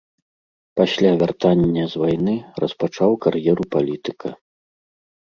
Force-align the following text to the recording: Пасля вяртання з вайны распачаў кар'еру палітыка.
Пасля 0.79 1.09
вяртання 1.23 1.83
з 1.91 2.01
вайны 2.03 2.33
распачаў 2.63 3.11
кар'еру 3.27 3.63
палітыка. 3.77 4.27